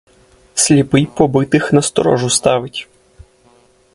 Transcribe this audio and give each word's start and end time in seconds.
Сліпий 0.53 1.05
побитих 1.05 1.73
на 1.73 1.81
сторожу 1.81 2.29
ставить! 2.29 2.87